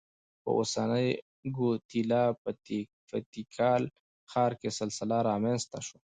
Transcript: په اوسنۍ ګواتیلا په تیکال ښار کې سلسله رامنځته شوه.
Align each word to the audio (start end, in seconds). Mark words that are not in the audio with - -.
په 0.41 0.49
اوسنۍ 0.57 1.09
ګواتیلا 1.55 2.23
په 3.11 3.17
تیکال 3.33 3.83
ښار 4.31 4.51
کې 4.59 4.69
سلسله 4.79 5.17
رامنځته 5.29 5.79
شوه. 5.87 5.99